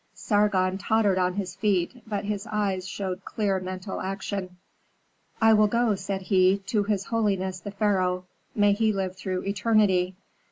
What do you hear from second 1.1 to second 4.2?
on his feet, but his eyes showed clear mental